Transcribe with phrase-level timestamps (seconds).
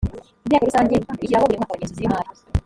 [0.45, 2.29] inteko rusange ishyiraho buri mwaka abagenzuzi b imari